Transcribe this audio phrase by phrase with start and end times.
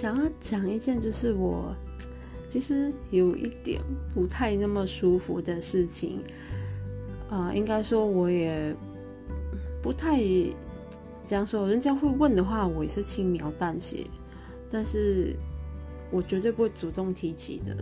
[0.00, 1.76] 想要讲一件，就是我
[2.50, 3.78] 其实有一点
[4.14, 6.20] 不太那么舒服的事情。
[7.28, 8.74] 啊，应该说我也
[9.82, 10.18] 不太
[11.28, 11.68] 这样说。
[11.68, 14.06] 人家会问的话，我也是轻描淡写，
[14.72, 15.36] 但是
[16.10, 17.76] 我绝对不会主动提起的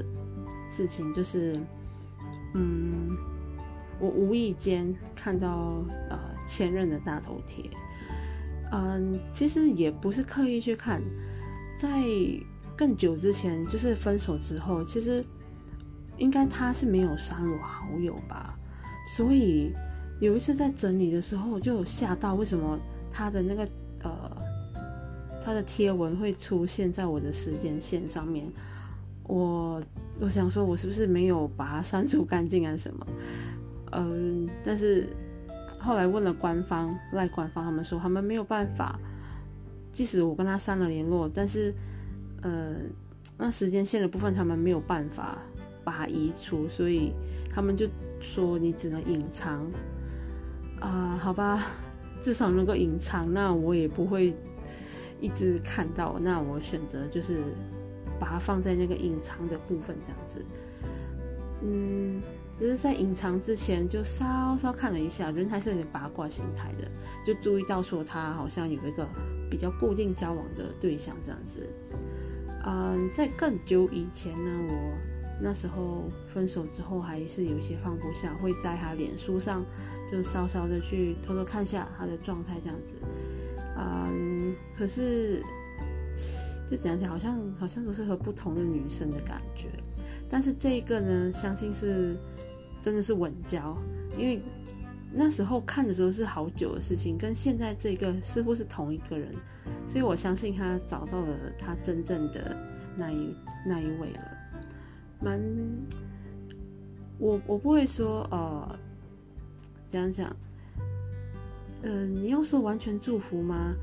[0.72, 1.56] 事情，就是
[2.54, 3.16] 嗯，
[4.00, 7.70] 我无意间看到呃前任的大头贴。
[8.72, 11.00] 嗯，其实也不是刻意去看，
[11.80, 12.02] 在
[12.76, 15.24] 更久之前，就是分手之后，其实
[16.16, 18.58] 应该他是没有删我好友吧。
[19.16, 19.72] 所以
[20.20, 22.78] 有一次在整理的时候，我就吓到，为什么
[23.10, 23.68] 他的那个
[24.02, 24.36] 呃，
[25.44, 28.46] 他的贴文会出现在我的时间线上面？
[29.24, 29.82] 我
[30.20, 32.76] 我想说，我是不是没有把它删除干净啊？
[32.76, 33.06] 什么？
[33.92, 35.08] 嗯，但是。
[35.80, 38.98] 后来问了官方赖官方，他们说他们没有办法，
[39.92, 41.74] 即使我跟他删了联络，但是，
[42.42, 42.76] 呃，
[43.36, 45.38] 那时间线的部分他们没有办法
[45.84, 47.12] 把它移除，所以
[47.52, 47.86] 他们就
[48.20, 49.66] 说你只能隐藏。
[50.80, 51.66] 啊，好吧，
[52.24, 54.32] 至少能够隐藏，那我也不会
[55.20, 56.18] 一直看到。
[56.20, 57.42] 那我选择就是
[58.20, 60.44] 把它放在那个隐藏的部分，这样子，
[61.62, 62.22] 嗯。
[62.58, 66.90] 只是在隐藏之前就稍稍看了一下，人还是有点八卦心态的，
[67.24, 69.06] 就注意到说他好像有一个
[69.48, 71.64] 比较固定交往的对象这样子。
[72.66, 74.98] 嗯，在更久以前呢，我
[75.40, 79.64] 那时候分手之后还是有一些放不下，会在他脸书上
[80.10, 82.90] 就稍稍的去偷偷看下他的状态这样子。
[83.76, 85.40] 嗯，可是
[86.68, 89.68] 就讲起来好像好像都是和不同的女生的感觉，
[90.28, 92.16] 但是这一个呢，相信是。
[92.82, 93.76] 真的是稳交，
[94.16, 94.40] 因为
[95.12, 99.32] 那时候看的时候是好久的事情，跟现在这个似乎是同一个人，
[99.90, 102.56] 所以我相信他找到了他真正的
[102.96, 103.34] 那一
[103.66, 104.20] 那一位了。
[105.20, 105.40] 蛮，
[107.18, 108.78] 我我不会说呃，
[109.90, 110.36] 讲讲，
[111.82, 113.74] 嗯，你要说完全祝福吗？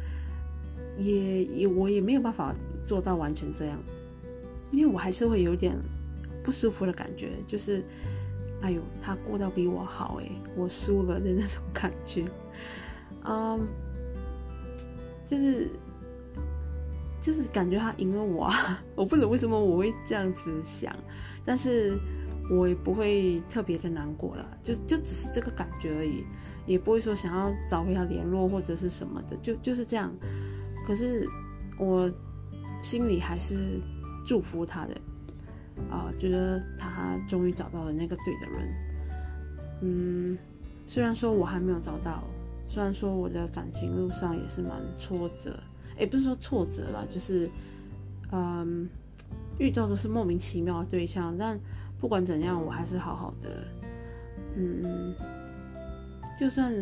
[0.97, 2.55] 也也我也没有办法
[2.87, 3.77] 做到完全这样，
[4.71, 5.75] 因为我还是会有点
[6.43, 7.83] 不舒服的感觉，就是。
[8.65, 12.25] 哎呦，他过到比我好哎，我输了的那种感觉，
[13.23, 13.59] 嗯，
[15.27, 15.69] 就是
[17.21, 20.91] 就是感觉他赢了我，啊 我不懂为什么我会这样子想，
[21.45, 21.95] 但是
[22.49, 26.23] 我也不会特别的难过了，就就只是这个感觉而已，
[26.65, 30.11] 也不会说想要找回他联络或者是什么的，就就是这样。
[30.87, 31.27] 可是
[31.77, 32.11] 我
[32.81, 33.79] 心里还是
[34.25, 34.97] 祝福他的。
[35.89, 38.73] 啊，觉得他终于找到了那个对的人。
[39.81, 40.37] 嗯，
[40.87, 42.23] 虽然说我还没有找到，
[42.67, 45.59] 虽然说我的感情路上也是蛮挫折，
[45.99, 47.49] 也不是说挫折啦，就是，
[48.31, 48.89] 嗯，
[49.59, 51.35] 遇到的是莫名其妙的对象。
[51.37, 51.59] 但
[51.99, 53.67] 不管怎样，我还是好好的。
[54.55, 55.13] 嗯，
[56.39, 56.73] 就算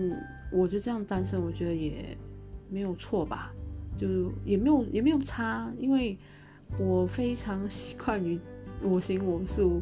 [0.52, 2.16] 我就这样单身，我觉得也
[2.70, 3.52] 没有错吧，
[3.98, 6.18] 就也没有也没有差，因为
[6.79, 8.40] 我非常习惯于。
[8.85, 9.81] 我行我素，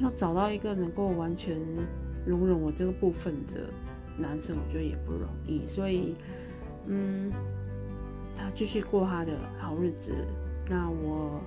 [0.00, 1.56] 要找到一个能够完全
[2.26, 3.70] 容忍我这个部分的
[4.18, 5.64] 男生，我觉得也不容易。
[5.68, 6.16] 所以，
[6.88, 7.30] 嗯，
[8.36, 10.10] 他继续过他的好日子，
[10.68, 11.40] 那我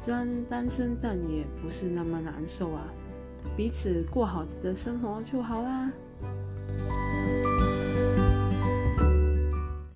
[0.00, 2.84] 虽然单身，但也不是那么难受啊。
[3.56, 5.90] 彼此过好的生活就好啦。